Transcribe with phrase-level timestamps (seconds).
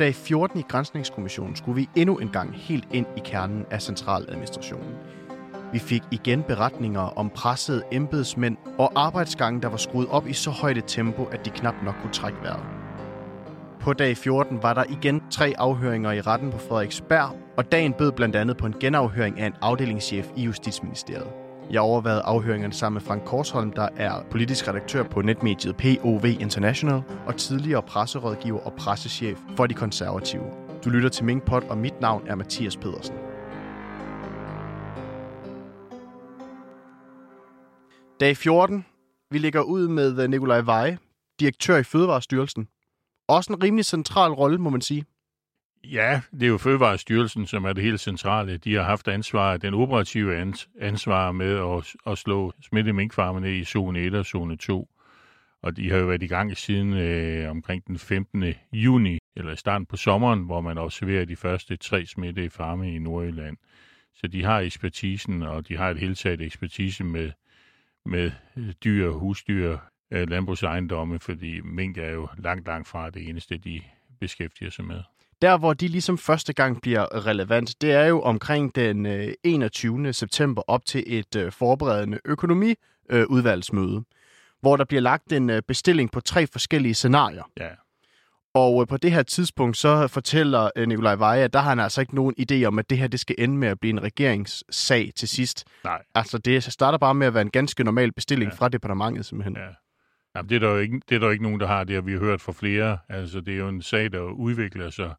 [0.00, 4.94] Dag 14 i Grænsningskommissionen skulle vi endnu en gang helt ind i kernen af centraladministrationen.
[5.72, 10.50] Vi fik igen beretninger om pressede embedsmænd og arbejdsgange, der var skruet op i så
[10.50, 12.62] højt et tempo, at de knap nok kunne trække vejret.
[13.80, 18.12] På dag 14 var der igen tre afhøringer i retten på Frederiksberg, og dagen bød
[18.12, 21.39] blandt andet på en genafhøring af en afdelingschef i Justitsministeriet.
[21.70, 27.02] Jeg overvejede afhøringerne sammen med Frank Korsholm, der er politisk redaktør på netmediet POV International
[27.26, 30.44] og tidligere presserådgiver og pressechef for de konservative.
[30.84, 33.14] Du lytter til Minkpot, og mit navn er Mathias Pedersen.
[38.20, 38.84] Dag 14.
[39.30, 40.98] Vi ligger ud med Nikolaj Veje,
[41.40, 42.68] direktør i Fødevarestyrelsen.
[43.28, 45.04] Også en rimelig central rolle, må man sige.
[45.84, 48.56] Ja, det er jo Fødevarestyrelsen, som er det helt centrale.
[48.56, 54.00] De har haft ansvar, den operative ansvar med at, at slå smitte minkfarmene i zone
[54.00, 54.88] 1 og zone 2.
[55.62, 58.44] Og de har jo været i gang siden øh, omkring den 15.
[58.72, 62.94] juni, eller i starten på sommeren, hvor man observerer de første tre smitte i farme
[62.94, 63.56] i Nordjylland.
[64.14, 67.30] Så de har ekspertisen, og de har et helt taget ekspertise med,
[68.06, 69.78] med øh, dyr, husdyr,
[70.10, 73.80] øh, landbrugsejendomme, fordi mink er jo langt, langt fra det eneste, de
[74.20, 75.02] beskæftiger sig med.
[75.42, 79.06] Der, hvor de ligesom første gang bliver relevant, det er jo omkring den
[79.44, 80.06] 21.
[80.06, 84.04] Øh, september op til et øh, forberedende økonomiudvalgsmøde,
[84.60, 87.42] hvor der bliver lagt en bestilling på tre forskellige scenarier.
[87.60, 87.68] Ja.
[88.54, 92.14] Og på det her tidspunkt, så fortæller Nikolaj Veje, at der har han altså ikke
[92.14, 95.28] nogen idé om, at det her det skal ende med at blive en regeringssag til
[95.28, 95.64] sidst.
[95.84, 96.02] Nej.
[96.14, 98.56] Altså, det starter bare med at være en ganske normal bestilling ja.
[98.56, 99.56] fra departementet, simpelthen.
[99.56, 99.68] Ja.
[100.36, 101.84] Jamen, det er, der jo ikke, det er der ikke nogen, der har.
[101.84, 102.98] Det har vi hørt fra flere.
[103.08, 105.14] Altså, det er jo en sag, der udvikler sig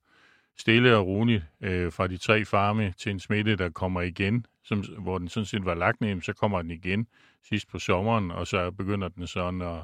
[0.62, 4.84] stille og roligt øh, fra de tre farme til en smitte, der kommer igen, som,
[5.00, 7.08] hvor den sådan set var lagt ned, så kommer den igen
[7.44, 9.84] sidst på sommeren, og så begynder den sådan at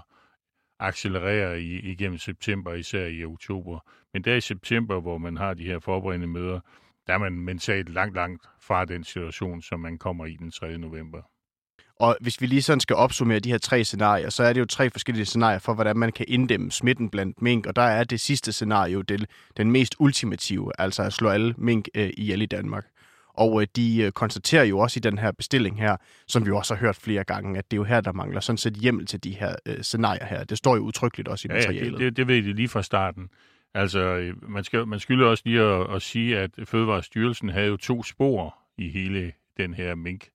[0.80, 3.80] accelerere i, igennem september, især i oktober.
[4.14, 6.60] Men der i september, hvor man har de her forberedende møder,
[7.08, 10.78] der er man mentalt langt, langt fra den situation, som man kommer i den 3.
[10.78, 11.22] november.
[12.00, 14.66] Og hvis vi lige sådan skal opsummere de her tre scenarier, så er det jo
[14.66, 17.66] tre forskellige scenarier for, hvordan man kan inddæmme smitten blandt mink.
[17.66, 19.26] Og der er det sidste scenario det,
[19.58, 22.86] den mest ultimative, altså at slå alle mink øh, ihjel i Danmark.
[23.34, 25.98] Og øh, de øh, konstaterer jo også i den her bestilling her,
[26.28, 28.58] som vi også har hørt flere gange, at det er jo her, der mangler sådan
[28.58, 30.44] set hjemmel til de her øh, scenarier her.
[30.44, 32.00] Det står jo udtrykkeligt også i materialet.
[32.00, 33.30] Ja, det, det, ved de lige fra starten.
[33.74, 37.78] Altså, øh, man, skal, man skylder også lige at, at sige, at Fødevarestyrelsen havde jo
[37.78, 40.28] to spor i hele den her mink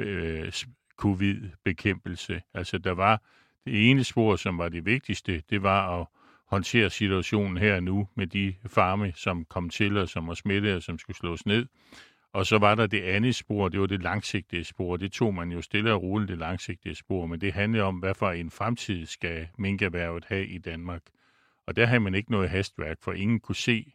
[0.00, 0.52] øh,
[0.96, 2.42] covid-bekæmpelse.
[2.54, 3.22] Altså der var
[3.64, 6.06] det ene spor, som var det vigtigste, det var at
[6.46, 10.82] håndtere situationen her nu med de farme, som kom til og som var smittet og
[10.82, 11.66] som skulle slås ned.
[12.32, 14.96] Og så var der det andet spor, det var det langsigtede spor.
[14.96, 18.14] Det tog man jo stille og roligt, det langsigtede spor, men det handlede om, hvad
[18.14, 21.02] for en fremtid skal minkerhvervet have i Danmark.
[21.66, 23.92] Og der havde man ikke noget hastværk, for ingen kunne se,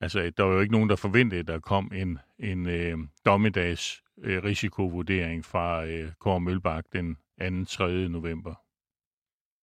[0.00, 4.02] altså der var jo ikke nogen, der forventede, at der kom en, en øh, dommedags
[4.24, 7.16] øh, risikovurdering fra øh, Kåre Mølbak den
[7.64, 7.64] 2.
[7.64, 8.08] 3.
[8.08, 8.54] november.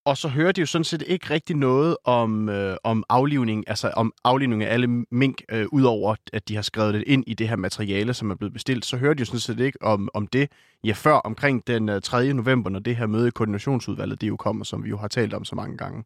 [0.05, 3.89] Og så hører de jo sådan set ikke rigtig noget om, øh, om aflivning, altså
[3.89, 7.49] om aflivning af alle mink, øh, udover at de har skrevet det ind i det
[7.49, 8.85] her materiale, som er blevet bestilt.
[8.85, 10.51] Så hører de jo sådan set ikke om, om det,
[10.83, 12.33] ja, før omkring den øh, 3.
[12.33, 15.33] november, når det her møde i koordinationsudvalget, det jo kommer, som vi jo har talt
[15.33, 16.03] om så mange gange.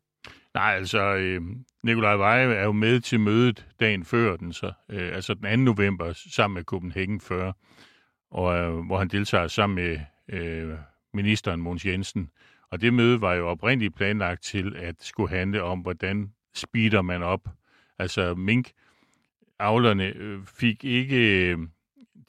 [0.53, 1.41] Nej, altså, øh,
[1.83, 5.73] Nikolaj Veje er jo med til mødet dagen før den, så, øh, altså den 2.
[5.73, 7.53] november, sammen med Copenhagen 40
[8.31, 10.77] og, øh, hvor han deltager sammen med øh,
[11.13, 12.29] ministeren Måns Jensen.
[12.71, 17.23] Og det møde var jo oprindeligt planlagt til at skulle handle om, hvordan speeder man
[17.23, 17.49] op.
[17.99, 18.71] Altså mink
[19.59, 21.57] avlerne øh, fik ikke, øh,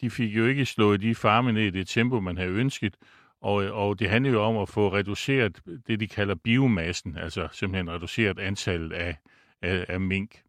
[0.00, 2.97] de fik jo ikke slået de farme ned i det tempo, man havde ønsket,
[3.41, 7.49] og, øh, og det handler jo om at få reduceret det, de kalder biomassen, altså
[7.53, 9.16] simpelthen reduceret antallet af,
[9.63, 10.42] af, af mink,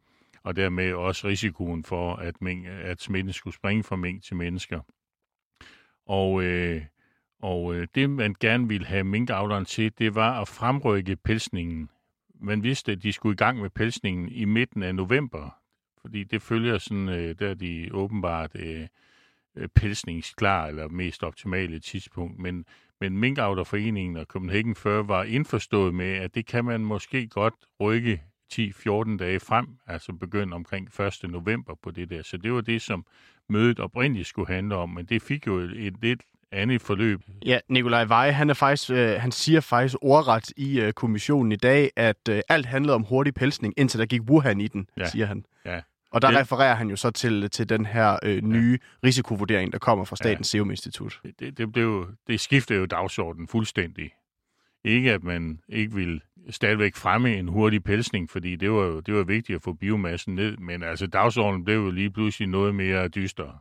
[0.44, 4.80] og dermed også risikoen for, at, mink, at smitten skulle springe fra mink til mennesker.
[6.06, 6.82] Og, øh,
[7.42, 11.90] og øh, det, man gerne ville have minkavleren til, det var at fremrykke pelsningen.
[12.40, 15.58] Man vidste, at de skulle i gang med pelsningen i midten af november,
[16.02, 18.88] fordi det følger sådan, øh, der de åbenbart øh,
[19.56, 22.40] øh, pelsningsklar, eller mest optimale tidspunkt.
[22.40, 22.66] Men,
[23.00, 28.24] men Minkavlerforeningen og Copenhagen 40 var indforstået med, at det kan man måske godt rykke
[28.54, 31.30] 10-14 dage frem, altså begynde omkring 1.
[31.30, 32.24] november på det der.
[32.24, 33.06] Så det var det, som
[33.50, 36.22] mødet oprindeligt skulle handle om, men det fik jo et lidt
[36.52, 37.22] andet forløb.
[37.46, 41.56] Ja, Nikolaj Veje, han, er faktisk, øh, han siger faktisk ordret i øh, kommissionen i
[41.56, 45.10] dag, at øh, alt handlede om hurtig pelsning, indtil der gik Wuhan i den, ja.
[45.10, 45.46] siger han.
[45.66, 45.82] Ja.
[46.12, 49.08] Og der det, refererer han jo så til, til den her øh, nye ja.
[49.08, 50.58] risikovurdering, der kommer fra Statens ja.
[50.58, 51.20] Serum Institut.
[51.24, 54.12] Det, det, det, blev, det skiftede jo dagsordenen fuldstændig
[54.86, 59.14] ikke, at man ikke vil stadigvæk fremme en hurtig pelsning, fordi det var jo det
[59.14, 63.08] var vigtigt at få biomassen ned, men altså dagsordenen blev jo lige pludselig noget mere
[63.08, 63.58] dystere.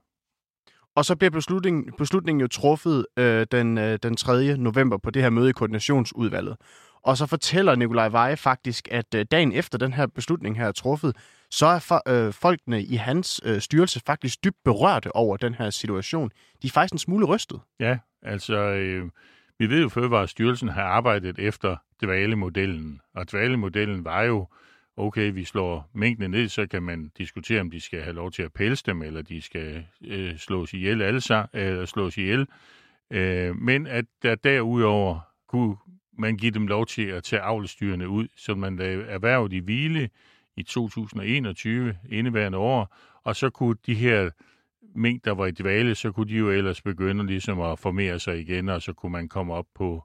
[0.97, 4.57] Og så bliver beslutningen, beslutningen jo truffet øh, den, øh, den 3.
[4.57, 6.57] november på det her møde i koordinationsudvalget.
[7.03, 10.73] Og så fortæller Nikolaj Veje faktisk, at øh, dagen efter den her beslutning her er
[10.73, 11.17] truffet,
[11.51, 15.71] så er for, øh, folkene i hans øh, styrelse faktisk dybt berørte over den her
[15.71, 16.31] situation.
[16.63, 17.61] De er faktisk en smule rystet.
[17.81, 19.11] Ja, altså øh,
[19.61, 24.49] vi ved jo, at Fødevarestyrelsen har arbejdet efter dvalemodellen, og dvalemodellen var jo,
[24.97, 28.43] okay, vi slår mængdene ned, så kan man diskutere, om de skal have lov til
[28.43, 32.47] at pælse dem, eller de skal øh, slås ihjel alle sammen, eller slås ihjel.
[33.11, 35.77] Øh, men at der derudover kunne
[36.19, 40.11] man give dem lov til at tage avlstyrene ud, så man lavede erhvervet i hvile
[40.57, 44.31] i 2021, indeværende år, og så kunne de her
[44.95, 48.41] mink, der var i dvale, så kunne de jo ellers begynde ligesom at formere sig
[48.41, 50.05] igen, og så kunne man komme op på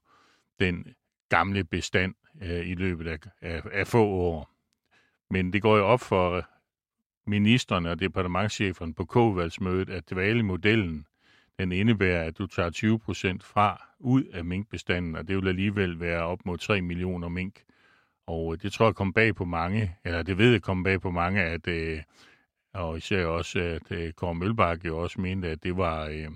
[0.59, 0.85] den
[1.29, 4.51] gamle bestand øh, i løbet af, af, af få år.
[5.29, 6.45] Men det går jo op for
[7.27, 11.05] ministerne og departementcheferne på K-valgsmødet, at dvalemodellen,
[11.59, 15.99] den indebærer, at du tager 20 procent fra ud af minkbestanden, og det vil alligevel
[15.99, 17.63] være op mod 3 millioner mink.
[18.27, 21.01] Og øh, det tror jeg kom bag på mange, eller det ved jeg kom bag
[21.01, 22.01] på mange, at, øh,
[22.75, 26.27] og især også, at øh, Kåre Mølbak jo også mente, at det var, øh,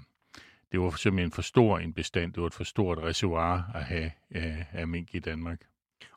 [0.71, 4.11] det var simpelthen for stor en bestand, det var et for stort reservoir at have
[4.35, 5.59] øh, af mink i Danmark.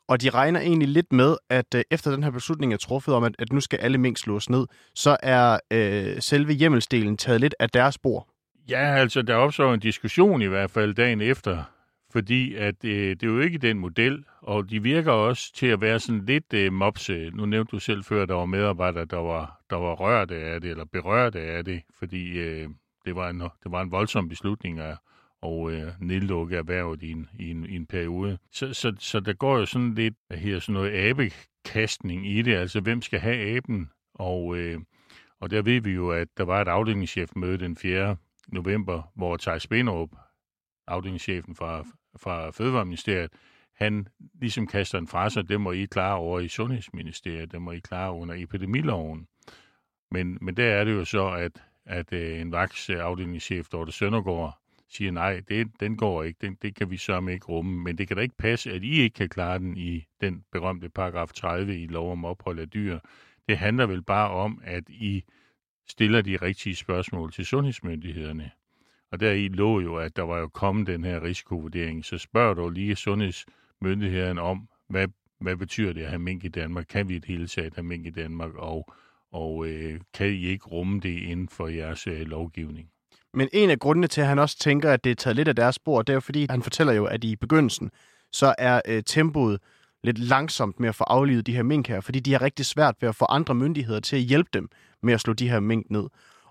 [0.07, 3.23] Og de regner egentlig lidt med, at øh, efter den her beslutning er truffet om,
[3.23, 7.55] at, at nu skal alle mink slås ned, så er øh, selve hjemmelsdelen taget lidt
[7.59, 8.27] af deres spor.
[8.69, 11.63] Ja, altså der opstår en diskussion i hvert fald dagen efter,
[12.13, 15.81] fordi at øh, det er jo ikke den model, og de virker også til at
[15.81, 17.29] være sådan lidt øh, mopse.
[17.33, 20.61] Nu nævnte du selv før, at der var medarbejdere, der var, der var rørte af
[20.61, 22.69] det, eller berørte af det, fordi øh,
[23.05, 24.97] det, var en, det var en voldsom beslutning at
[25.43, 28.37] og øh, nedlukke erhvervet i en, i, en, i en periode.
[28.51, 32.81] Så, så, så der går jo sådan lidt her, sådan noget abekastning i det, altså
[32.81, 33.89] hvem skal have aben?
[34.13, 34.79] Og, øh,
[35.39, 38.15] og der ved vi jo, at der var et afdelingschefmøde den 4.
[38.47, 40.09] november, hvor Thijs Benrup,
[40.87, 43.31] afdelingschefen fra, fra Fødevareministeriet,
[43.73, 44.07] han
[44.41, 47.79] ligesom kaster en fra sig, det må I klare over i Sundhedsministeriet, det må I
[47.79, 49.27] klare under epidemiloven.
[50.11, 55.11] Men, men der er det jo så, at, at øh, en vaksafdelingschef, Dorte Søndergaard, siger,
[55.11, 57.83] nej, det, den går ikke, den, det kan vi så ikke rumme.
[57.83, 60.89] Men det kan da ikke passe, at I ikke kan klare den i den berømte
[60.89, 62.99] paragraf 30 i lov om ophold af dyr.
[63.49, 65.23] Det handler vel bare om, at I
[65.87, 68.51] stiller de rigtige spørgsmål til sundhedsmyndighederne.
[69.13, 72.05] Og der i lå jo, at der var jo kommet den her risikovurdering.
[72.05, 75.07] Så spørger du lige sundhedsmyndighederne om, hvad,
[75.39, 76.85] hvad betyder det at have mink i Danmark?
[76.89, 78.51] Kan vi et hele taget have mink i Danmark?
[78.55, 78.93] Og,
[79.31, 82.87] og øh, kan I ikke rumme det inden for jeres øh, lovgivning?
[83.33, 85.55] Men en af grundene til, at han også tænker, at det er taget lidt af
[85.55, 87.91] deres spor, det er jo fordi, han fortæller jo, at i begyndelsen,
[88.31, 89.59] så er øh, tempoet
[90.03, 92.95] lidt langsomt med at få aflivet de her mink her, fordi de har rigtig svært
[93.01, 94.69] ved at få andre myndigheder til at hjælpe dem
[95.03, 96.07] med at slå de her mink ned.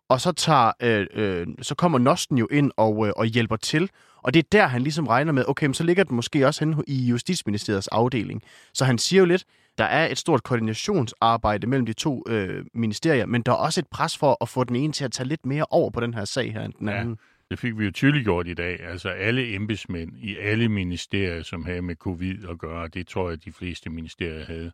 [0.08, 3.90] Og så, tager, øh, øh, så kommer Nosten jo ind og, øh, og hjælper til,
[4.22, 6.64] og det er der, han ligesom regner med, okay, men så ligger det måske også
[6.64, 8.42] hen i Justitsministeriets afdeling.
[8.74, 9.44] Så han siger jo lidt,
[9.78, 13.86] der er et stort koordinationsarbejde mellem de to øh, ministerier, men der er også et
[13.86, 16.24] pres for at få den ene til at tage lidt mere over på den her
[16.24, 17.08] sag her end den anden.
[17.08, 18.80] Ja, det fik vi jo tydeligt gjort i dag.
[18.80, 23.44] Altså alle embedsmænd i alle ministerier, som havde med covid at gøre, det tror jeg,
[23.44, 24.72] de fleste ministerier havde,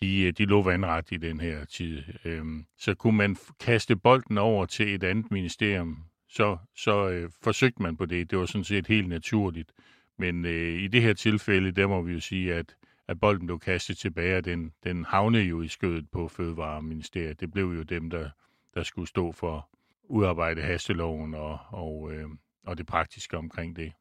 [0.00, 2.02] de, øh, de lå vandret i den her tid.
[2.24, 7.82] Øhm, så kunne man kaste bolden over til et andet ministerium, så, så øh, forsøgte
[7.82, 8.30] man på det.
[8.30, 9.72] Det var sådan set helt naturligt.
[10.18, 12.76] Men øh, i det her tilfælde, der må vi jo sige, at
[13.08, 17.40] at bolden blev kastet tilbage, og den, den havnede jo i skødet på Fødevareministeriet.
[17.40, 18.30] Det blev jo dem, der,
[18.74, 19.68] der skulle stå for
[20.04, 22.28] udarbejde hasteloven og, og, øh,
[22.66, 23.92] og det praktiske omkring det.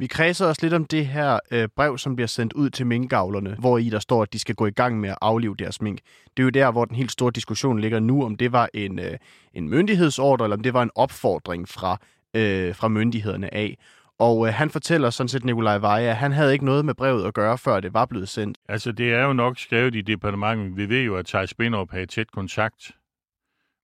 [0.00, 3.56] Vi kredser os lidt om det her øh, brev, som bliver sendt ud til minkavlerne,
[3.58, 5.98] hvor i der står, at de skal gå i gang med at aflive deres mink.
[6.36, 8.98] Det er jo der, hvor den helt store diskussion ligger nu, om det var en,
[8.98, 9.18] øh,
[9.54, 11.98] en myndighedsordre, eller om det var en opfordring fra,
[12.34, 13.78] øh, fra myndighederne af.
[14.18, 17.26] Og øh, han fortæller sådan set Nikolaj Veje, at han havde ikke noget med brevet
[17.26, 18.58] at gøre, før det var blevet sendt.
[18.68, 20.76] Altså, det er jo nok skrevet i departementet.
[20.76, 22.90] Vi ved jo, at Thijs Binderup havde tæt kontakt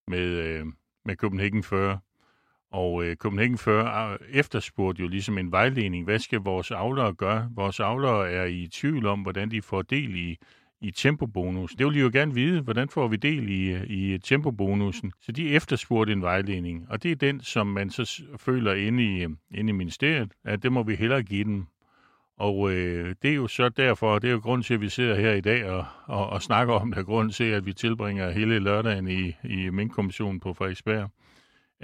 [0.08, 0.66] med, øh,
[1.04, 1.98] med Copenhagen 40.
[2.74, 6.04] Og øh, Copenhagen før øh, efterspurgte jo ligesom en vejledning.
[6.04, 7.48] Hvad skal vores avlere gøre?
[7.54, 10.36] Vores avlere er i tvivl om, hvordan de får del i
[10.84, 11.72] i tempobonus.
[11.72, 15.12] Det vil de jo gerne vide, hvordan får vi del i, i tempobonusen.
[15.20, 19.22] Så de efterspurgte en vejledning, og det er den, som man så føler inde i,
[19.58, 21.66] inde i ministeriet, at det må vi hellere give dem.
[22.38, 25.14] Og øh, det er jo så derfor, det er jo grund til, at vi sidder
[25.14, 28.58] her i dag og, og, og snakker om det, grund til, at vi tilbringer hele
[28.58, 31.10] lørdagen i, i Minkkommissionen på Frederiksberg,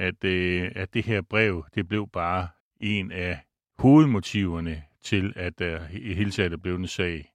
[0.00, 2.48] at, øh, at det her brev, det blev bare
[2.80, 3.38] en af
[3.78, 7.32] hovedmotiverne til, at der i hele taget blev en sag,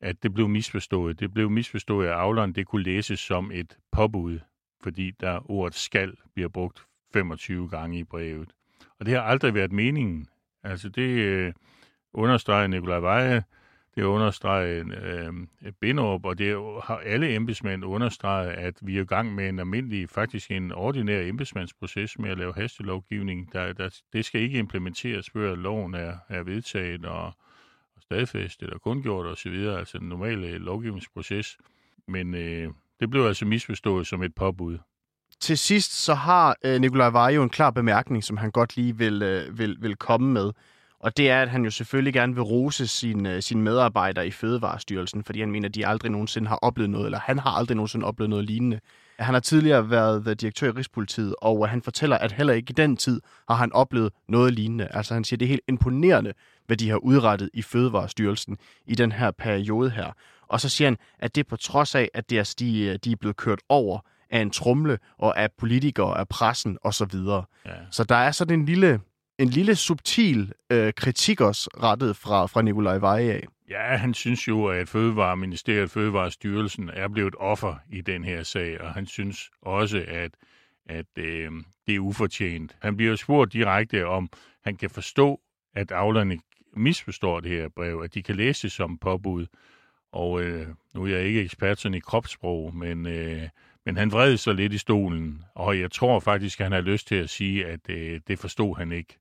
[0.00, 1.20] at det blev misforstået.
[1.20, 2.52] Det blev misforstået af avleren.
[2.52, 4.38] Det kunne læses som et påbud,
[4.82, 8.52] fordi der ordet skal bliver brugt 25 gange i brevet.
[9.00, 10.26] Og det har aldrig været meningen.
[10.62, 11.52] Altså det øh,
[12.12, 13.44] understreger Nikolaj Veje,
[13.94, 16.54] det understreger øh, Binderup, og det
[16.84, 21.20] har alle embedsmænd understreget, at vi er i gang med en almindelig, faktisk en ordinær
[21.20, 23.52] embedsmandsproces med at lave hastelovgivning.
[23.52, 27.26] Der, der, det skal ikke implementeres, før loven er, er vedtaget og,
[27.96, 31.58] og stadfæstet eller kundgjort osv., altså den normale lovgivningsproces.
[32.08, 32.68] Men øh,
[33.00, 34.78] det blev altså misforstået som et påbud.
[35.40, 39.22] Til sidst så har øh, Nikolaj Vajo en klar bemærkning, som han godt lige vil,
[39.22, 40.52] øh, vil, vil komme med.
[41.00, 44.30] Og det er, at han jo selvfølgelig gerne vil rose sine, øh, sine medarbejdere i
[44.30, 47.76] Fødevarestyrelsen, fordi han mener, at de aldrig nogensinde har oplevet noget, eller han har aldrig
[47.76, 48.80] nogensinde oplevet noget lignende.
[49.18, 52.96] Han har tidligere været direktør i Rigspolitiet, og han fortæller, at heller ikke i den
[52.96, 54.88] tid har han oplevet noget lignende.
[54.90, 56.32] Altså han siger, at det er helt imponerende,
[56.66, 60.12] hvad de har udrettet i Fødevarestyrelsen i den her periode her.
[60.48, 63.16] Og så siger han, at det er på trods af, at de, de, de er
[63.16, 67.14] blevet kørt over af en trumle og af politikere, af pressen osv.
[67.66, 67.72] Ja.
[67.90, 69.00] Så der er sådan en lille,
[69.40, 73.46] en lille subtil øh, kritik også rettet fra, fra Nikolaj Veje af.
[73.70, 78.94] Ja, han synes jo, at Fødevareministeriet, Fødevarestyrelsen er blevet offer i den her sag, og
[78.94, 80.30] han synes også, at,
[80.86, 81.52] at øh,
[81.86, 82.76] det er ufortjent.
[82.82, 84.28] Han bliver spurgt direkte om,
[84.64, 85.40] han kan forstå,
[85.74, 86.38] at avlerne
[86.76, 89.46] misforstår det her brev, at de kan læse det som påbud.
[90.12, 93.42] Og øh, nu er jeg ikke ekspert sådan i kropssprog, men, øh,
[93.86, 97.08] men han vred sig lidt i stolen, og jeg tror faktisk, at han har lyst
[97.08, 99.18] til at sige, at øh, det forstod han ikke.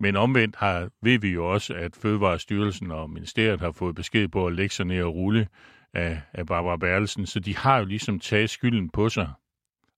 [0.00, 4.46] Men omvendt har, ved vi jo også, at Fødevarestyrelsen og Ministeriet har fået besked på
[4.46, 5.48] at lægge sig ned og rulle
[5.94, 9.28] af, af Barbara Berlesen, så de har jo ligesom taget skylden på sig.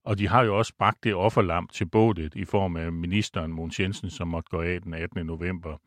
[0.03, 3.79] Og de har jo også bragt det offerlam til bådet i form af ministeren Mogens
[3.79, 5.25] Jensen, som måtte gå af den 18.
[5.25, 5.77] november.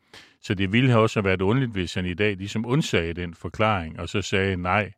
[0.41, 3.99] Så det ville have også været underligt, hvis han i dag ligesom undsagde den forklaring,
[3.99, 4.91] og så sagde, nej,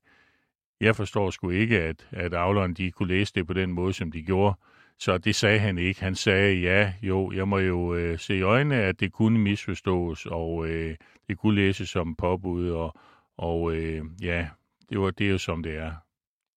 [0.82, 4.12] jeg forstår sgu ikke, at, at avleren de kunne læse det på den måde, som
[4.12, 4.56] de gjorde.
[5.00, 6.02] Så det sagde han ikke.
[6.02, 10.26] Han sagde, ja, jo, jeg må jo øh, se i øjnene, at det kunne misforstås,
[10.26, 10.96] og øh,
[11.28, 12.94] det kunne læses som påbud, og,
[13.38, 14.48] og øh, ja,
[14.90, 15.92] det, var, det er jo som det er.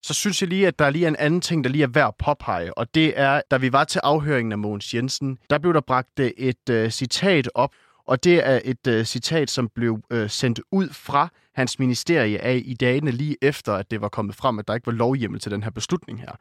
[0.03, 2.09] Så synes jeg lige, at der er lige en anden ting, der lige er værd
[2.09, 5.75] at påpege, og det er, da vi var til afhøringen af Mogens Jensen, der blev
[5.75, 7.75] der bragt øh, et øh, citat op,
[8.07, 12.63] og det er et øh, citat, som blev øh, sendt ud fra hans ministerie af
[12.65, 15.53] i dagene lige efter, at det var kommet frem, at der ikke var lovhjemmel til
[15.53, 16.33] den her beslutning her.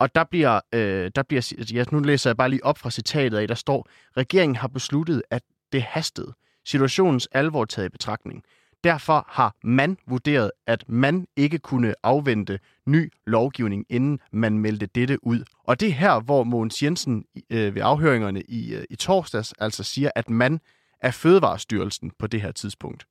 [0.00, 3.38] Og der bliver, øh, der bliver ja, nu læser jeg bare lige op fra citatet
[3.38, 5.42] af, der står, regeringen har besluttet, at
[5.72, 6.32] det hastede.
[6.64, 8.44] Situationens alvor taget i betragtning.
[8.84, 15.26] Derfor har man vurderet, at man ikke kunne afvente ny lovgivning, inden man meldte dette
[15.26, 15.44] ud.
[15.64, 19.82] Og det er her, hvor Mogens Jensen øh, ved afhøringerne i, øh, i torsdags altså
[19.82, 20.60] siger, at man
[21.00, 23.06] er Fødevarestyrelsen på det her tidspunkt.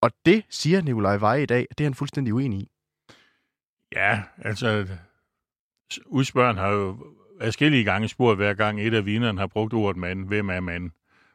[0.00, 2.70] Og det siger Nikolaj Veje i dag, at det er han fuldstændig uenig i.
[3.92, 4.86] Ja, altså
[6.06, 7.06] udspørgen har jo
[7.42, 10.26] forskellige gange spurgt, hver gang et af vinerne har brugt ordet mand.
[10.26, 10.90] Hvem er mand?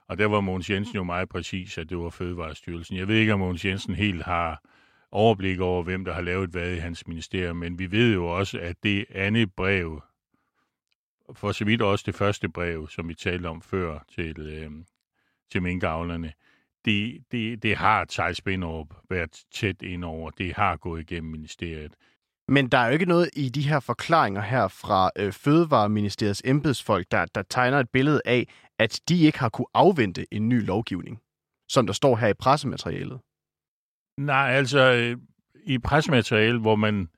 [0.07, 2.97] Og der var Mogens Jensen jo meget præcis, at det var Fødevarestyrelsen.
[2.97, 4.61] Jeg ved ikke, om Mogens Jensen helt har
[5.11, 8.59] overblik over, hvem der har lavet hvad i hans ministerium, men vi ved jo også,
[8.59, 10.01] at det andet brev,
[11.33, 14.71] for så vidt også det første brev, som vi talte om før til, øh,
[15.51, 16.33] til minkavlerne,
[16.85, 20.29] det, det, det har Thijs Binderup været tæt ind over.
[20.29, 21.93] Det har gået igennem ministeriet.
[22.51, 27.11] Men der er jo ikke noget i de her forklaringer her fra øh, Fødevareministeriets embedsfolk,
[27.11, 28.47] der, der tegner et billede af,
[28.79, 31.21] at de ikke har kunne afvente en ny lovgivning,
[31.69, 33.19] som der står her i pressematerialet.
[34.17, 35.17] Nej, altså øh,
[35.63, 37.09] i pressematerialet, hvor man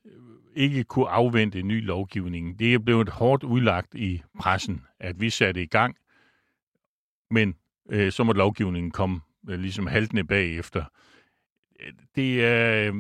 [0.56, 5.30] ikke kunne afvente en ny lovgivning, det er blevet hårdt udlagt i pressen, at vi
[5.30, 5.96] satte i gang,
[7.32, 7.56] men
[7.90, 10.86] øh, så må lovgivningen komme øh, ligesom haltende bagefter.
[12.16, 12.96] Det er, øh,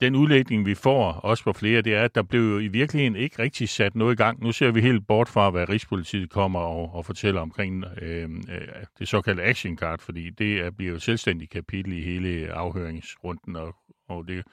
[0.00, 3.16] den udlægning, vi får, også på flere, det er, at der blev jo i virkeligheden
[3.16, 4.42] ikke rigtig sat noget i gang.
[4.42, 8.68] Nu ser vi helt bort fra, hvad Rigspolitiet kommer og, og fortæller omkring øhm, øh,
[8.98, 13.56] det såkaldte action card, fordi det er, bliver jo et selvstændigt kapitel i hele afhøringsrunden,
[13.56, 13.76] og,
[14.08, 14.44] og det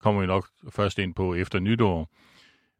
[0.00, 2.08] kommer vi nok først ind på efter nytår.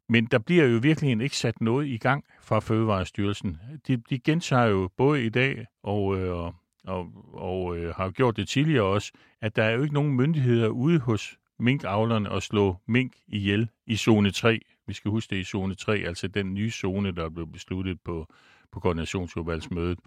[0.09, 3.57] Men der bliver jo virkelig ikke sat noget i gang fra Fødevarestyrelsen.
[3.87, 6.51] De, de gentager jo både i dag og, øh,
[6.83, 10.67] og, og øh, har gjort det tidligere også, at der er jo ikke nogen myndigheder
[10.67, 14.59] ude hos minkavlerne og slå mink ihjel i zone 3.
[14.87, 18.27] Vi skal huske det i zone 3, altså den nye zone, der blev besluttet på,
[18.71, 19.99] på koordinationsudvalgsmødet.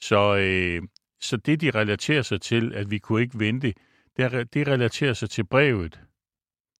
[0.00, 0.82] Så, øh,
[1.20, 3.74] så det, de relaterer sig til, at vi kunne ikke vente,
[4.16, 6.00] det, det relaterer sig til brevet.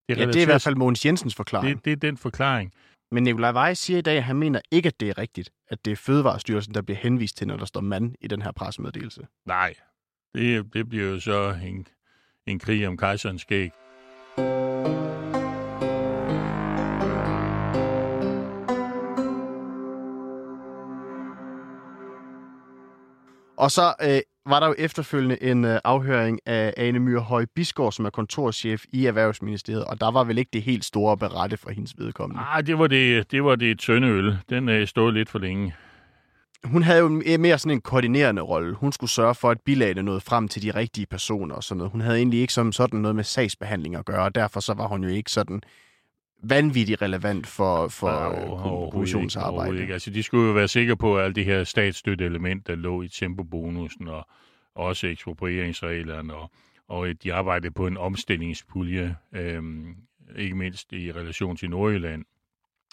[0.09, 1.77] Det, ja, det er i hvert fald Mogens Jensens forklaring.
[1.77, 2.73] Det, det er den forklaring.
[3.11, 5.85] Men Nikolaj Vej siger i dag, at han mener ikke, at det er rigtigt, at
[5.85, 9.27] det er Fødevarestyrelsen, der bliver henvist til, når der står mand i den her pressemeddelelse.
[9.47, 9.75] Nej,
[10.35, 11.87] det, det bliver jo så en,
[12.47, 13.71] en krig om kejserens skæg.
[23.61, 28.05] Og så øh, var der jo efterfølgende en øh, afhøring af Ane Myrhøj Bisgaard, som
[28.05, 31.95] er kontorchef i Erhvervsministeriet, og der var vel ikke det helt store berette for hendes
[31.99, 32.43] vedkommende.
[32.43, 34.39] Nej, det var det, det var det tynde øl.
[34.51, 35.75] Den øh, stod lidt for længe.
[36.65, 38.75] Hun havde jo mere sådan en koordinerende rolle.
[38.75, 41.93] Hun skulle sørge for, at bilagene nåede frem til de rigtige personer og sådan noget.
[41.93, 44.87] Hun havde egentlig ikke som sådan noget med sagsbehandling at gøre, og derfor så var
[44.89, 45.63] hun jo ikke sådan
[46.43, 49.81] vanvittigt relevant for, for ja, kommissionens arbejde.
[49.81, 49.93] Ikke.
[49.93, 53.03] Altså, de skulle jo være sikre på, at alle de her statsstøtte element, der lå
[53.03, 54.29] i tempobonusen og
[54.75, 56.51] også eksproprieringsreglerne, og,
[56.89, 59.95] og de arbejdede på en omstillingspulje, øhm,
[60.37, 62.25] ikke mindst i relation til Nordjylland.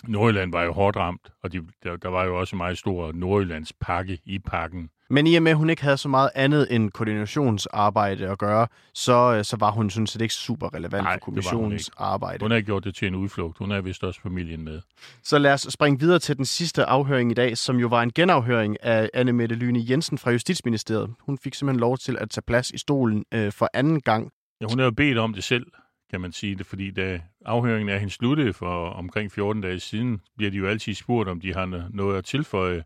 [0.03, 3.11] Nordjylland var jo hårdt ramt, og de, der, der var jo også en meget stor
[3.11, 4.89] Nordjyllands pakke i pakken.
[5.09, 8.67] Men i og med, at hun ikke havde så meget andet end koordinationsarbejde at gøre,
[8.93, 12.43] så, øh, så var hun sådan set ikke super relevant Nej, for kommissionens hun arbejde.
[12.43, 13.57] Hun har gjort det til en udflugt.
[13.57, 14.81] Hun er vist også familien med.
[15.23, 18.11] Så lad os springe videre til den sidste afhøring i dag, som jo var en
[18.13, 21.09] genafhøring af Anne Mette Lyne Jensen fra Justitsministeriet.
[21.19, 24.31] Hun fik simpelthen lov til at tage plads i stolen øh, for anden gang.
[24.61, 25.65] Ja, hun har jo bedt om det selv,
[26.09, 30.21] kan man sige det, fordi da afhøringen er hende sluttede for omkring 14 dage siden,
[30.37, 32.83] bliver de jo altid spurgt, om de har noget at tilføje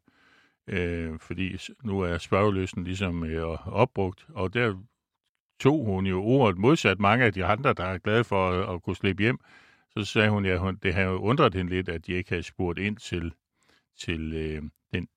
[0.68, 4.76] øh, fordi nu er spørgeløsen ligesom øh, opbrugt, og der
[5.60, 8.84] tog hun jo ordet modsat mange af de andre, der er glade for at, at
[8.84, 9.40] kunne slippe hjem.
[9.98, 12.80] Så sagde hun, at ja, det havde undret hende lidt, at de ikke havde spurgt
[12.80, 13.34] ind til,
[14.00, 14.64] til øh,
[14.94, 15.08] den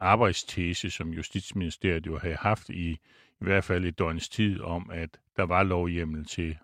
[0.00, 2.90] arbejdstese, som Justitsministeriet jo havde haft i
[3.40, 6.58] i hvert fald et døgns tid om, at der var lovhjemmel til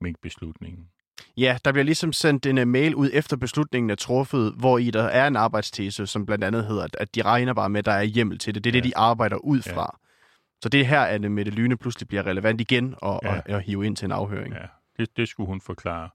[0.00, 0.88] minkbeslutningen.
[1.36, 4.90] Ja, der bliver ligesom sendt en uh, mail ud efter beslutningen er truffet, hvor i
[4.90, 7.92] der er en arbejdstese, som blandt andet hedder, at de regner bare med, at der
[7.92, 8.64] er hjemmel til det.
[8.64, 8.80] Det er ja.
[8.80, 9.98] det, de arbejder ud fra.
[10.02, 10.06] Ja.
[10.62, 13.36] Så det er her, at Mette Lyne pludselig bliver relevant igen og, ja.
[13.36, 14.54] og, og hive ind til en afhøring.
[14.54, 14.66] Ja,
[14.98, 16.08] det, det skulle hun forklare.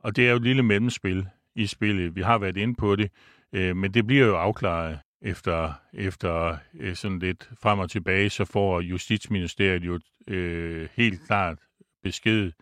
[0.00, 2.16] Og det er jo et lille mellemspil i spillet.
[2.16, 3.10] Vi har været inde på det,
[3.52, 8.44] øh, men det bliver jo afklaret efter, efter øh, sådan lidt frem og tilbage, så
[8.44, 11.58] får Justitsministeriet jo øh, helt klart
[12.02, 12.52] besked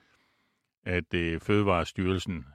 [0.84, 2.46] at øh, Fødevarestyrelsen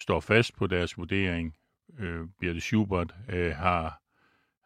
[0.00, 1.56] står fast på deres vurdering.
[1.98, 4.02] Øh, Birte Schubert øh, har,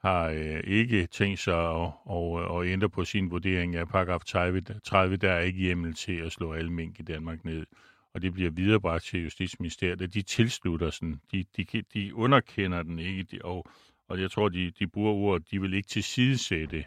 [0.08, 4.62] har øh, ikke tænkt sig at, at, at ændre på sin vurdering af paragraf 30.
[4.84, 5.16] 30.
[5.16, 7.66] Der er ikke hjemmel til at slå alle mink i Danmark ned.
[8.14, 11.20] Og det bliver viderebragt til Justitsministeriet, at de tilslutter sådan.
[11.32, 13.66] De, de, de underkender den ikke, de, og,
[14.08, 16.84] og jeg tror, de, de bruger ordet, de vil ikke tilsidesætte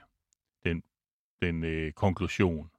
[0.63, 0.83] den,
[1.41, 2.69] den øh, konklusion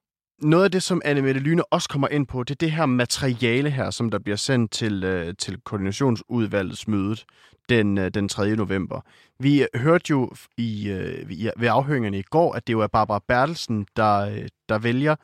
[0.42, 2.86] noget af det, som Anne Mette Lyne også kommer ind på, det er det her
[2.86, 7.24] materiale her, som der bliver sendt til, øh, til koordinationsudvalgets mødet
[7.68, 8.56] den, øh, den 3.
[8.56, 9.00] november.
[9.38, 13.86] Vi hørte jo i, øh, ved afhøringerne i går, at det jo er Barbara Bertelsen,
[13.96, 15.16] der, øh, der vælger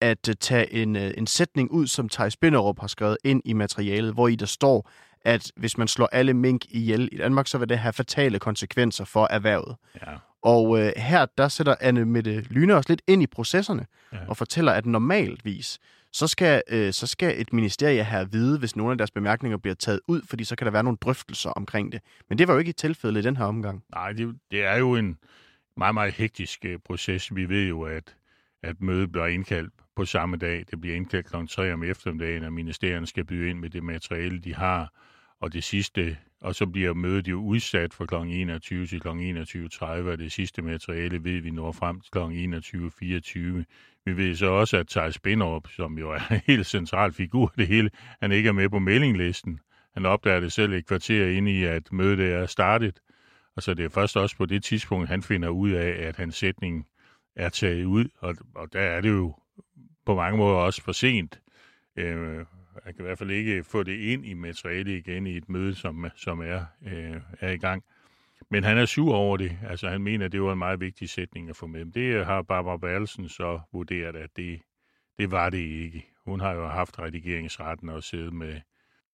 [0.00, 3.52] at øh, tage en, øh, en sætning ud, som Thijs Binderup har skrevet ind i
[3.52, 4.90] materialet, hvor i der står,
[5.22, 9.04] at hvis man slår alle mink ihjel i Danmark, så vil det have fatale konsekvenser
[9.04, 9.76] for erhvervet.
[10.06, 10.16] Ja.
[10.42, 14.18] Og øh, her, der sætter Anne Mette Lyne os lidt ind i processerne ja.
[14.28, 15.78] og fortæller, at normalvis,
[16.12, 19.74] så skal, øh, så skal et ministerie her vide, hvis nogle af deres bemærkninger bliver
[19.74, 22.00] taget ud, fordi så kan der være nogle drøftelser omkring det.
[22.28, 23.84] Men det var jo ikke et tilfælde i den her omgang.
[23.94, 25.18] Nej, det, det er jo en
[25.76, 27.34] meget, meget hektisk øh, proces.
[27.34, 28.16] Vi ved jo, at,
[28.62, 30.64] at mødet bliver indkaldt på samme dag.
[30.70, 31.46] Det bliver indkaldt kl.
[31.46, 34.92] 3 om eftermiddagen, og ministerierne skal byde ind med det materiale, de har.
[35.40, 38.14] Og det sidste og så bliver mødet jo udsat fra kl.
[38.14, 39.08] 21 til kl.
[39.08, 42.18] 21.30, og det sidste materiale ved vi når frem til kl.
[42.18, 43.64] 21.24.
[44.04, 47.66] Vi ved så også, at Thijs Spinderup, som jo er en helt central figur det
[47.66, 49.60] hele, han ikke er med på mailinglisten.
[49.94, 53.00] Han opdager det selv et kvarter ind i, at mødet er startet.
[53.56, 56.36] Og så det er først også på det tidspunkt, han finder ud af, at hans
[56.36, 56.86] sætning
[57.36, 59.34] er taget ud, og, og der er det jo
[60.06, 61.40] på mange måder også for sent.
[61.96, 62.44] Øh,
[62.86, 65.74] jeg kan i hvert fald ikke få det ind i materialet igen i et møde,
[65.74, 67.84] som, som er, øh, er i gang.
[68.50, 69.58] Men han er sur over det.
[69.68, 71.84] Altså han mener, at det var en meget vigtig sætning at få med.
[71.84, 74.60] Det har Barbara Berlsen så vurderet, at det,
[75.18, 76.06] det var det ikke.
[76.24, 78.60] Hun har jo haft redigeringsretten og siddet med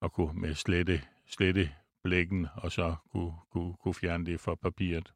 [0.00, 1.70] og kunne med slette, slette
[2.04, 5.12] blækken, og så kunne, kunne, kunne fjerne det fra papiret.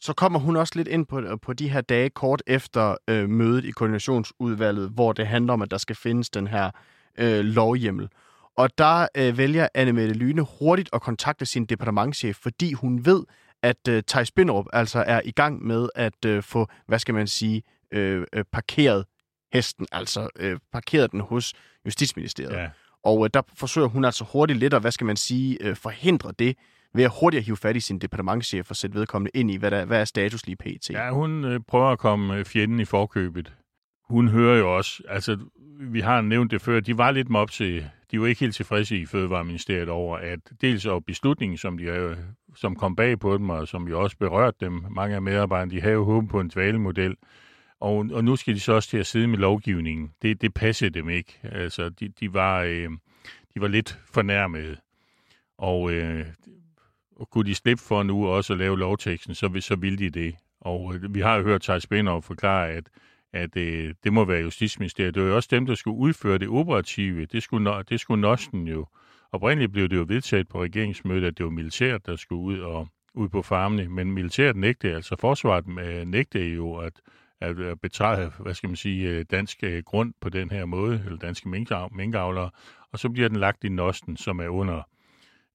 [0.00, 3.64] Så kommer hun også lidt ind på, på de her dage kort efter øh, mødet
[3.64, 6.70] i koordinationsudvalget, hvor det handler om, at der skal findes den her
[7.18, 8.08] øh, lovhjemmel.
[8.56, 13.24] Og der øh, vælger Annemette Lyne hurtigt at kontakte sin departementchef, fordi hun ved,
[13.62, 17.26] at øh, Thijs Binderup altså er i gang med at øh, få, hvad skal man
[17.26, 19.04] sige, øh, øh, parkeret
[19.52, 21.54] hesten, altså øh, parkeret den hos
[21.86, 22.52] Justitsministeriet.
[22.52, 22.68] Ja.
[23.04, 26.32] Og øh, der forsøger hun altså hurtigt lidt at, hvad skal man sige, øh, forhindre
[26.38, 26.56] det,
[26.94, 29.84] ved at hurtigt hive fat i sin departementchef og sætte vedkommende ind i, hvad, der,
[29.84, 30.90] hvad er status lige pt.
[30.90, 33.52] Ja, hun øh, prøver at komme øh, fjenden i forkøbet
[34.12, 35.38] hun hører jo også, altså
[35.80, 38.98] vi har nævnt det før, de var lidt op til, de var ikke helt tilfredse
[38.98, 42.16] i Fødevareministeriet over, at dels over beslutningen, som, de, øh,
[42.56, 45.80] som kom bag på dem, og som jo også berørte dem, mange af medarbejderne, de
[45.80, 47.16] havde jo håbet på en dvalemodel,
[47.80, 50.12] og, og nu skal de så også til at sidde med lovgivningen.
[50.22, 51.38] Det, det passede dem ikke.
[51.42, 52.90] Altså, de, de, var, øh,
[53.54, 54.76] de var lidt fornærmede.
[55.58, 56.26] Og, øh,
[57.16, 60.34] og kunne de slippe for nu også at lave lovteksten, så, så ville de det.
[60.60, 62.84] Og øh, vi har jo hørt Thijs Benov forklare, at,
[63.32, 65.14] at øh, det må være Justitsministeriet.
[65.14, 67.24] Det var jo også dem, der skulle udføre det operative.
[67.24, 68.86] Det skulle, det skulle Nosten jo.
[69.32, 72.88] Oprindeligt blev det jo vedtaget på regeringsmødet, at det var militæret, der skulle ud og
[73.14, 76.92] ud på farmene, men militæret nægtede, altså forsvaret øh, nægtede jo at,
[77.40, 81.18] at øh, betræde, hvad skal man sige, øh, dansk grund på den her måde, eller
[81.18, 81.48] danske
[81.92, 82.50] minkavlere,
[82.92, 84.82] og så bliver den lagt i Nosten, som er under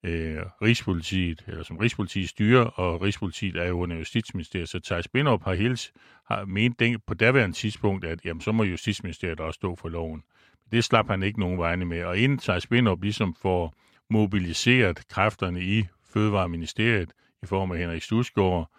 [0.07, 4.69] øh, Rigspolitiet, eller som Rigspolitiet styrer, og Rigspolitiet er jo under Justitsministeriet.
[4.69, 5.91] Så Thijs Binderup har, helt,
[6.25, 10.23] har ment den, på daværende tidspunkt, at jamen, så må Justitsministeriet også stå for loven.
[10.71, 12.03] Det slap han ikke nogen vegne med.
[12.03, 13.73] Og inden Thijs Binderup ligesom får
[14.09, 17.11] mobiliseret kræfterne i Fødevareministeriet
[17.43, 18.71] i form af Henrik Stusgaard,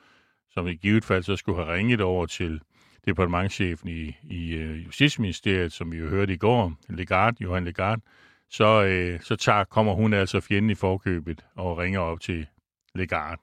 [0.51, 2.61] som i givet fald så skulle have ringet over til
[3.07, 8.01] departementchefen i, i øh, Justitsministeriet, som vi jo hørte i går, Legard, Johan Legard,
[8.51, 12.47] så, øh, så tager, kommer hun altså fjenden i forkøbet og ringer op til
[12.95, 13.39] Legard.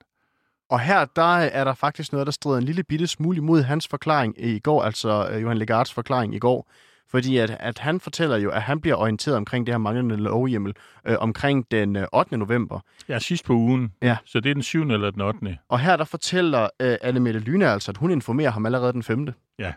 [0.70, 3.88] Og her der er der faktisk noget, der strider en lille bitte smule imod hans
[3.88, 6.70] forklaring i går, altså øh, Johan Legards forklaring i går.
[7.10, 10.74] Fordi at, at han fortæller jo, at han bliver orienteret omkring det her manglende lovhjemmel
[11.06, 12.38] øh, omkring den øh, 8.
[12.38, 12.80] november.
[13.10, 13.94] Ja, sidst på ugen.
[14.02, 14.18] Ja.
[14.26, 14.82] Så det er den 7.
[14.82, 15.58] eller den 8.
[15.70, 19.04] Og her der fortæller øh, Anne Mette Lyne altså, at hun informerer ham allerede den
[19.04, 19.28] 5.
[19.60, 19.74] Ja,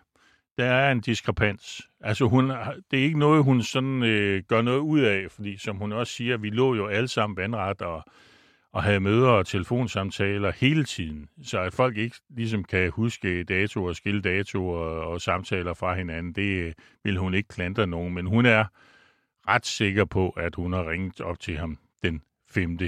[0.59, 1.89] der er en diskrepans.
[2.01, 2.51] Altså, hun,
[2.91, 6.13] det er ikke noget, hun sådan øh, gør noget ud af, fordi som hun også
[6.13, 8.05] siger, vi lå jo alle sammen vandret og,
[8.73, 13.93] og havde møder og telefonsamtaler hele tiden, så at folk ikke ligesom kan huske datoer,
[13.93, 16.73] skille datoer og, og samtaler fra hinanden, det øh,
[17.05, 18.65] vil hun ikke klandre nogen, men hun er
[19.49, 22.79] ret sikker på, at hun har ringet op til ham den 5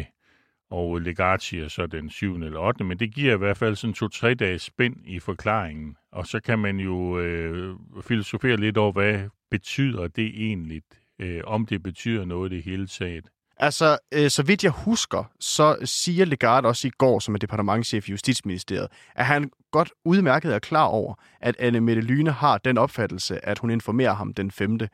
[0.71, 2.35] og Legarti er så den 7.
[2.35, 2.85] eller 8.
[2.85, 5.97] Men det giver i hvert fald sådan to-tre dages spænd i forklaringen.
[6.13, 10.83] Og så kan man jo øh, filosofere lidt over, hvad betyder det egentlig?
[11.19, 13.25] Øh, om det betyder noget i det hele taget.
[13.57, 18.09] Altså, øh, så vidt jeg husker, så siger Legard også i går, som er departementchef
[18.09, 22.79] i Justitsministeriet, at han godt udmærket er klar over, at Anne Mette Lyne har den
[22.79, 24.79] opfattelse, at hun informerer ham den 5.
[24.81, 24.87] Ja.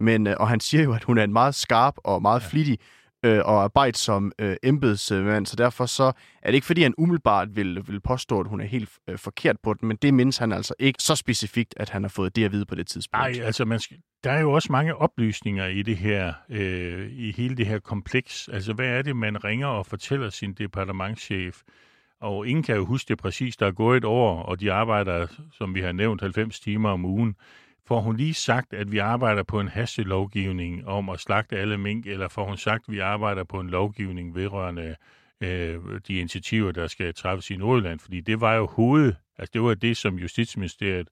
[0.00, 2.46] Men, øh, og han siger jo, at hun er en meget skarp og meget ja.
[2.46, 2.78] flittig
[3.24, 7.82] øh, og arbejdsom øh, embedsmand, så derfor så er det ikke, fordi han umiddelbart vil,
[7.88, 10.74] vil påstå, at hun er helt øh, forkert på den, men det mindes han altså
[10.78, 13.36] ikke så specifikt, at han har fået det at vide på det tidspunkt.
[13.36, 17.32] Nej, altså man skal, der er jo også mange oplysninger i det her, øh, i
[17.32, 18.48] hele det her kompleks.
[18.52, 21.60] Altså hvad er det, man ringer og fortæller sin departementschef?
[22.20, 23.56] Og ingen kan jo huske det præcis.
[23.56, 27.04] Der er gået et år, og de arbejder, som vi har nævnt, 90 timer om
[27.04, 27.36] ugen
[27.86, 32.06] får hun lige sagt, at vi arbejder på en hastelovgivning om at slagte alle mink,
[32.06, 34.96] eller får hun sagt, at vi arbejder på en lovgivning vedrørende
[35.40, 38.00] øh, de initiativer, der skal træffes i Nordjylland?
[38.00, 41.08] Fordi det var jo hovedet, altså det var det, som Justitsministeriet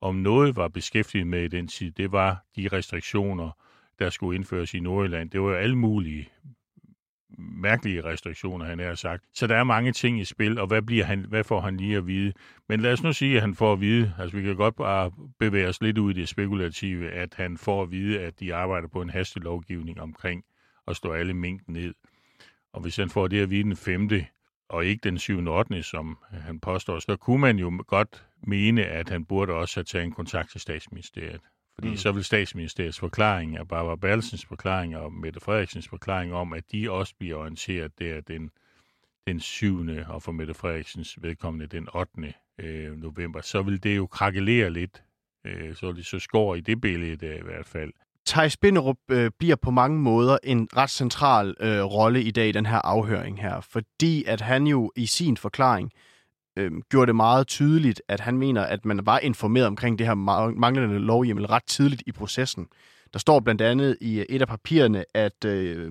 [0.00, 1.90] om noget var beskæftiget med i den tid.
[1.90, 3.50] Det var de restriktioner,
[3.98, 5.30] der skulle indføres i Nordjylland.
[5.30, 6.28] Det var jo alle mulige
[7.38, 9.24] mærkelige restriktioner, han har sagt.
[9.34, 11.96] Så der er mange ting i spil, og hvad, bliver han, hvad får han lige
[11.96, 12.32] at vide?
[12.68, 15.10] Men lad os nu sige, at han får at vide, altså vi kan godt bare
[15.38, 18.88] bevæge os lidt ud i det spekulative, at han får at vide, at de arbejder
[18.88, 20.44] på en hastelovgivning omkring
[20.88, 21.94] at stå alle mink ned.
[22.72, 24.10] Og hvis han får det at vide den 5.
[24.68, 25.46] og ikke den 7.
[25.46, 29.76] og 8., som han påstår, så kunne man jo godt mene, at han burde også
[29.76, 31.40] have taget en kontakt til statsministeriet.
[31.74, 31.96] Fordi mm.
[31.96, 36.90] så vil statsministeriets forklaring, og Barbara Berlsens forklaring og Mette Frederiksens forklaring om, at de
[36.90, 38.50] også bliver orienteret der den,
[39.26, 39.86] den 7.
[40.08, 42.34] og for Mette Frederiksens vedkommende den 8.
[42.58, 45.02] Øh, november, så vil det jo krakelere lidt.
[45.46, 47.92] Øh, så det så skår i det billede der i hvert fald.
[48.26, 52.52] Thijs Binderup øh, bliver på mange måder en ret central øh, rolle i dag i
[52.52, 56.09] den her afhøring her, fordi at han jo i sin forklaring øh,
[56.56, 60.14] Øhm, gjorde det meget tydeligt, at han mener, at man var informeret omkring det her
[60.50, 62.66] manglende lovhjemmel ret tidligt i processen.
[63.12, 65.90] Der står blandt andet i øh, et af papirerne, at øh,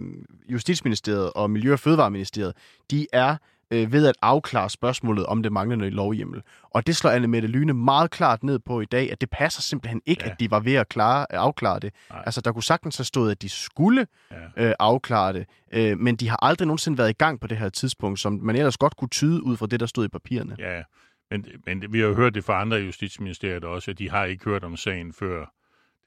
[0.50, 2.54] Justitsministeriet og Miljø- og Fødevareministeriet,
[2.91, 3.36] de er
[3.72, 6.42] øh, ved at afklare spørgsmålet om det manglende lovhjemmel.
[6.64, 9.62] Og det slår Anne Mette Lyne meget klart ned på i dag, at det passer
[9.62, 10.32] simpelthen ikke, ja.
[10.32, 11.94] at de var ved at klare, at afklare det.
[12.10, 12.24] Nej.
[12.26, 14.68] Altså, der kunne sagtens have stået, at de skulle ja.
[14.68, 17.70] øh, afklare det, øh, men de har aldrig nogensinde været i gang på det her
[17.70, 20.56] tidspunkt, som man ellers godt kunne tyde ud fra det, der stod i papirerne.
[20.60, 20.84] Ja,
[21.32, 24.46] men, men vi har jo hørt det fra andre justitsministerier også, at de har ikke
[24.46, 25.46] hørt om sagen før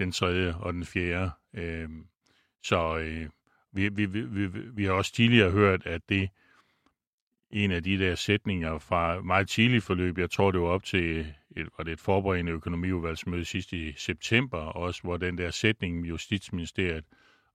[0.01, 1.31] den tredje og den fjerde.
[1.55, 1.88] Øh,
[2.62, 3.27] så øh,
[3.72, 6.29] vi, vi, vi, vi, vi har også tidligere hørt, at det
[7.52, 10.18] en af de der sætninger fra meget tidlig forløb.
[10.18, 11.20] Jeg tror, det var op til
[11.56, 16.08] et, var det et forberedende økonomiudvalgsmøde sidst i september, også hvor den der sætning med
[16.08, 17.04] Justitsministeriet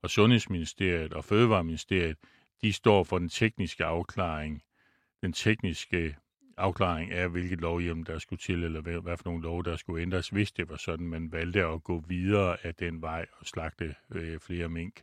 [0.01, 2.17] og Sundhedsministeriet og Fødevareministeriet,
[2.61, 4.63] de står for den tekniske afklaring,
[5.21, 6.15] den tekniske
[6.57, 10.01] afklaring af, hvilket lovhjem der skulle til, eller hvad, hvad for nogle lov, der skulle
[10.01, 13.95] ændres, hvis det var sådan, man valgte at gå videre af den vej og slagte
[14.11, 15.01] øh, flere mink.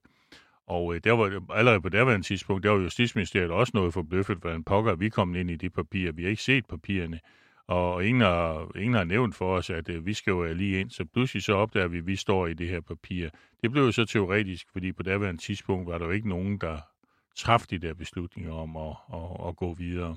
[0.66, 4.64] Og øh, der var, allerede på derværende tidspunkt, der var Justitsministeriet også noget forbløffet, hvordan
[4.64, 6.12] pokker vi kom ind i de papirer.
[6.12, 7.20] Vi har ikke set papirerne,
[7.68, 10.90] og ingen har, ingen har nævnt for os, at øh, vi skal jo lige ind.
[10.90, 13.28] Så pludselig så opdager vi, at vi står i det her papir.
[13.62, 16.78] Det blev jo så teoretisk, fordi på derværende tidspunkt var der jo ikke nogen, der
[17.36, 20.16] træffede de der beslutninger om at, at, at gå videre.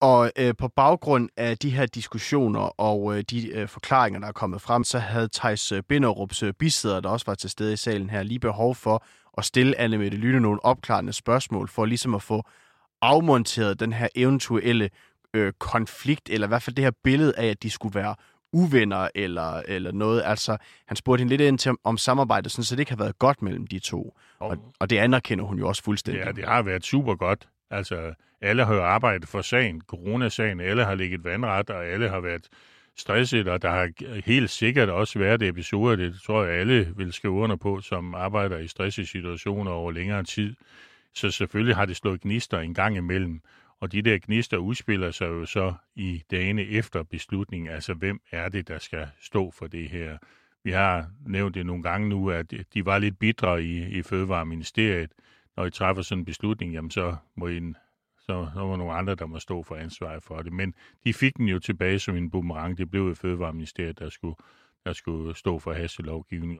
[0.00, 4.32] Og øh, på baggrund af de her diskussioner og øh, de øh, forklaringer, der er
[4.32, 7.76] kommet frem, så havde Thijs øh, Binderups øh, bisidder, der også var til stede i
[7.76, 9.04] salen her, lige behov for
[9.38, 12.42] at stille Anne Mette Lyne nogle opklarende spørgsmål, for ligesom at få
[13.02, 14.90] afmonteret den her eventuelle
[15.34, 18.14] øh, konflikt, eller i hvert fald det her billede af, at de skulle være
[18.52, 20.22] uvenner eller, eller noget.
[20.24, 23.18] Altså, han spurgte hende lidt ind til, om samarbejdet, sådan, så det ikke har været
[23.18, 24.18] godt mellem de to.
[24.38, 26.24] Og, og det anerkender hun jo også fuldstændig.
[26.24, 27.48] Ja, det har været super godt.
[27.70, 32.20] Altså, alle har jo arbejdet for sagen, coronasagen, alle har ligget vandret, og alle har
[32.20, 32.48] været
[32.96, 33.90] stresset, og der har
[34.26, 38.58] helt sikkert også været episoder, det tror jeg alle vil skrive under på, som arbejder
[38.58, 40.54] i stressede situationer over længere tid.
[41.14, 43.40] Så selvfølgelig har det slået gnister en gang imellem,
[43.80, 48.48] og de der gnister udspiller sig jo så i dagene efter beslutningen, altså hvem er
[48.48, 50.18] det, der skal stå for det her.
[50.64, 55.10] Vi har nævnt det nogle gange nu, at de var lidt bidre i, i Fødevareministeriet.
[55.56, 57.60] Når I træffer sådan en beslutning, jamen så må I
[58.26, 60.52] så, så var nogle andre, der må stå for ansvaret for det.
[60.52, 62.78] Men de fik den jo tilbage som en boomerang.
[62.78, 64.36] Det blev jo Fødevareministeriet, der skulle,
[64.84, 66.58] der skulle stå for hastelovgivning.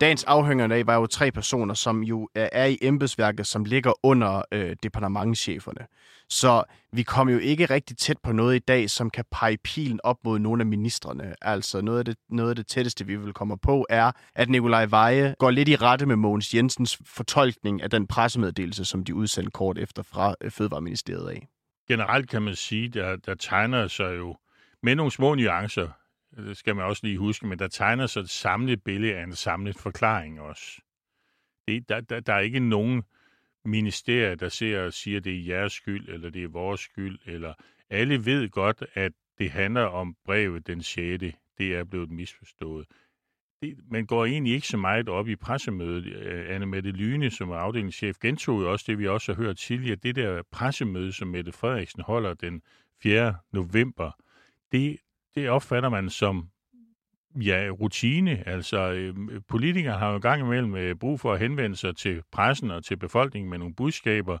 [0.00, 3.92] Dagens afhængende af var jo tre personer, som jo øh, er i embedsværket, som ligger
[4.02, 5.86] under øh, departementcheferne.
[6.28, 10.00] Så vi kom jo ikke rigtig tæt på noget i dag, som kan pege pilen
[10.04, 11.34] op mod nogle af ministerne.
[11.42, 14.86] Altså noget af det, noget af det tætteste, vi vil komme på, er, at Nikolaj
[14.86, 19.50] Veje går lidt i rette med Mogens Jensens fortolkning af den pressemeddelelse, som de udsendte
[19.50, 21.48] kort efter fra øh, Fødevareministeriet af.
[21.88, 24.36] Generelt kan man sige, der, der tegner sig jo
[24.82, 25.88] med nogle små nuancer
[26.36, 29.34] det skal man også lige huske, men der tegner sig et samlet billede af en
[29.34, 30.80] samlet forklaring også.
[31.68, 33.02] Det, der, der, der er ikke nogen
[33.64, 37.18] ministerier, der ser og siger, at det er jeres skyld, eller det er vores skyld,
[37.26, 37.54] eller
[37.90, 41.24] alle ved godt, at det handler om brevet den 6.
[41.58, 42.86] Det er blevet misforstået.
[43.62, 46.06] Det, man går egentlig ikke så meget op i pressemødet.
[46.06, 49.56] Øh, Anne Mette Lyne, som er afdelingschef, gentog jo også det, vi også har hørt
[49.56, 49.96] tidligere.
[49.96, 52.62] Det der pressemøde, som Mette Frederiksen holder den
[53.02, 53.36] 4.
[53.52, 54.10] november,
[54.72, 54.98] det,
[55.38, 56.48] det opfatter man som
[57.40, 58.48] ja, rutine.
[58.48, 59.14] Altså, øh,
[59.48, 62.96] politikere har jo gang imellem øh, brug for at henvende sig til pressen og til
[62.96, 64.38] befolkningen med nogle budskaber,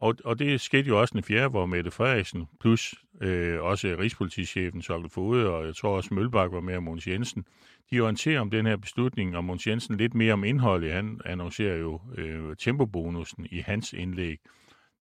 [0.00, 4.82] og, og det skete jo også den fjerde, hvor Mette Frederiksen, plus øh, også Rigspolitichefen
[4.82, 7.44] Sokkel Fode, og jeg tror også Mølbak var med, og Måns Jensen,
[7.90, 10.92] de orienterer om den her beslutning, og Måns Jensen lidt mere om indholdet.
[10.92, 14.38] Han annoncerer jo øh, tempobonusen i hans indlæg.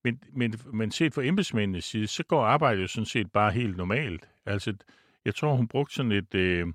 [0.04, 3.78] Men, men, men set fra embedsmændenes side, så går arbejdet jo sådan set bare helt
[3.78, 4.30] normalt.
[4.46, 4.74] Altså,
[5.26, 6.68] jeg tror, hun brugte sådan et, øh,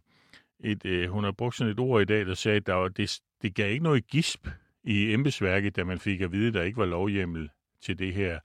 [0.60, 2.88] et øh, hun har brugt sådan et ord i dag, der sagde, at der var,
[2.88, 4.48] det, det gav ikke noget gisp
[4.84, 8.38] i embedsværket, da man fik at vide, at der ikke var lovhjemmel til det her.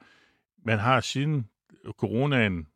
[0.63, 1.47] Man har siden
[1.91, 2.67] coronaen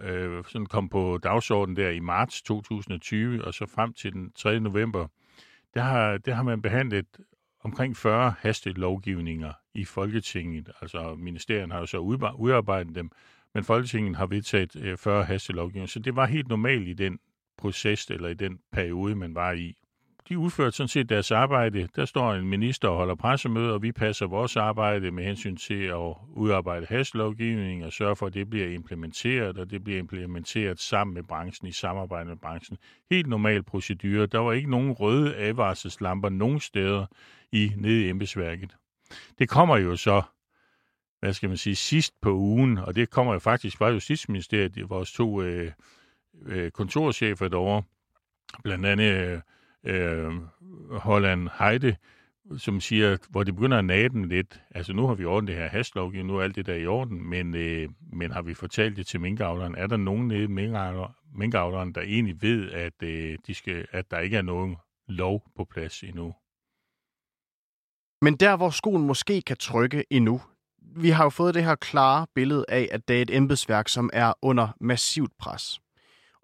[0.00, 4.60] øh, sådan kom på dagsordenen der i marts 2020, og så frem til den 3.
[4.60, 5.06] november,
[5.74, 7.06] der har, der har man behandlet
[7.68, 10.70] omkring 40 hastelovgivninger i Folketinget.
[10.80, 11.98] Altså ministerierne har jo så
[12.38, 13.10] udarbejdet dem,
[13.54, 17.18] men Folketinget har vedtaget 40 øh, hastelovgivninger, så det var helt normalt i den
[17.58, 19.76] proces eller i den periode, man var i.
[20.28, 21.88] De udførte sådan set deres arbejde.
[21.96, 25.82] Der står en minister og holder pressemøde, og vi passer vores arbejde med hensyn til
[25.82, 31.14] at udarbejde hastlovgivning og sørge for, at det bliver implementeret, og det bliver implementeret sammen
[31.14, 32.78] med branchen, i samarbejde med branchen.
[33.10, 34.26] Helt normal procedure.
[34.26, 37.06] Der var ikke nogen røde advarselslamper nogen steder
[37.52, 38.76] i nede i embedsværket.
[39.38, 40.22] Det kommer jo så
[41.20, 45.12] hvad skal man sige, sidst på ugen, og det kommer jo faktisk fra Justitsministeriet, vores
[45.12, 45.72] to øh,
[46.46, 47.82] øh, kontorchefer derovre,
[48.62, 49.40] blandt andet øh,
[49.84, 50.32] øh,
[50.90, 51.96] Holland Heide,
[52.56, 54.60] som siger, hvor det begynder at naden lidt.
[54.70, 57.28] Altså nu har vi ordnet det her hastlovgivning, nu er alt det der i orden,
[57.28, 59.74] men, øh, men har vi fortalt det til minkavleren?
[59.74, 60.46] Er der nogen nede i
[61.34, 64.76] minkavleren, der egentlig ved, at, øh, de skal, at der ikke er nogen
[65.08, 66.34] lov på plads endnu?
[68.22, 70.40] Men der, hvor skoen måske kan trykke endnu,
[70.96, 74.10] vi har jo fået det her klare billede af, at det er et embedsværk, som
[74.12, 75.80] er under massivt pres.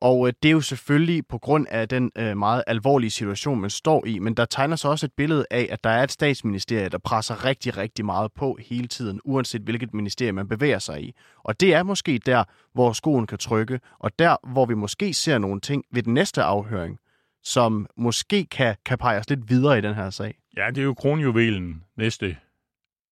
[0.04, 3.70] Og øh, det er jo selvfølgelig på grund af den øh, meget alvorlige situation, man
[3.70, 6.88] står i, men der tegner sig også et billede af, at der er et statsministerie,
[6.88, 11.12] der presser rigtig, rigtig meget på hele tiden, uanset hvilket ministerie man bevæger sig i.
[11.38, 15.38] Og det er måske der, hvor skoen kan trykke, og der, hvor vi måske ser
[15.38, 16.98] nogle ting ved den næste afhøring,
[17.42, 20.38] som måske kan, kan pege os lidt videre i den her sag.
[20.56, 22.36] Ja, det er jo kronjuvelen næste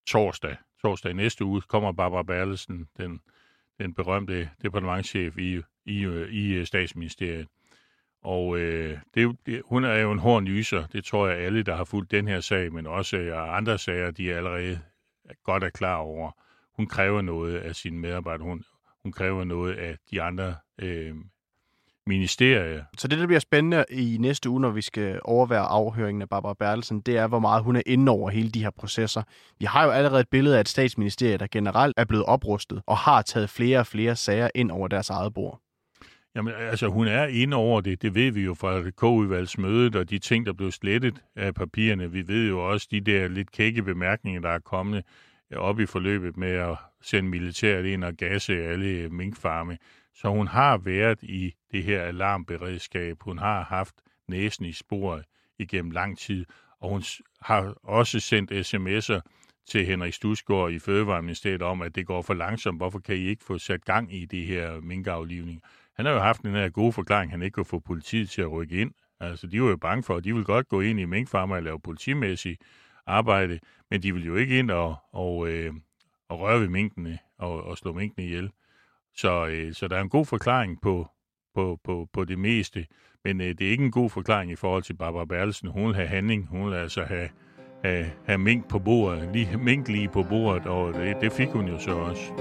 [0.07, 0.57] torsdag.
[0.83, 3.21] Torsdag næste uge kommer Barbara Berlesen, den,
[3.79, 7.49] den berømte departementchef i, i, øh, i øh, statsministeriet.
[8.23, 10.87] Og øh, det, det, hun er jo en hård nyser.
[10.87, 14.11] Det tror jeg alle, der har fulgt den her sag, men også øh, andre sager,
[14.11, 14.81] de er allerede
[15.45, 16.31] godt er klar over.
[16.77, 18.47] Hun kræver noget af sine medarbejdere.
[18.47, 18.65] Hun,
[19.03, 21.15] hun kræver noget af de andre øh,
[22.07, 22.85] ministerie.
[22.99, 26.55] Så det, der bliver spændende i næste uge, når vi skal overvære afhøringen af Barbara
[26.55, 29.23] Bertelsen, det er, hvor meget hun er inde over hele de her processer.
[29.59, 32.97] Vi har jo allerede et billede af et statsministerie, der generelt er blevet oprustet og
[32.97, 35.61] har taget flere og flere sager ind over deres eget bord.
[36.37, 38.03] Jamen, altså, hun er inde over det.
[38.03, 42.13] Det ved vi jo fra K-udvalgsmødet og de ting, der blev slettet af papirerne.
[42.13, 45.05] Vi ved jo også de der lidt kække bemærkninger, der er kommet
[45.57, 49.79] op i forløbet med at sende militæret ind og gasse alle minkfarme.
[50.15, 53.17] Så hun har været i det her alarmberedskab.
[53.21, 53.95] Hun har haft
[54.29, 55.25] næsen i sporet
[55.59, 56.47] igennem lang tid,
[56.81, 57.03] og hun
[57.41, 59.21] har også sendt sms'er
[59.67, 62.79] til Henrik Stusgaard i Fødevareministeriet om, at det går for langsomt.
[62.79, 65.63] Hvorfor kan I ikke få sat gang i det her minkaflivning?
[65.97, 68.53] Han har jo haft den her gode forklaring, han ikke kunne få politiet til at
[68.53, 68.93] rykke ind.
[69.21, 71.63] Altså, de var jo bange for, at de ville godt gå ind i minkfarmer og
[71.63, 72.63] lave politimæssigt
[73.07, 73.59] arbejde,
[73.91, 75.75] men de ville jo ikke ind og, og, øh,
[76.29, 78.51] og røre ved minkene og, og slå minkene ihjel.
[79.17, 81.07] Så, øh, så der er en god forklaring på,
[81.55, 82.87] på, på, på det meste,
[83.25, 85.69] men øh, det er ikke en god forklaring i forhold til Barbara Bertelsen.
[85.69, 87.29] Hun vil have handling, hun vil altså have,
[87.85, 91.69] have, have mink på bordet, lige, mink lige på bordet, og det, det fik hun
[91.69, 92.33] jo så også.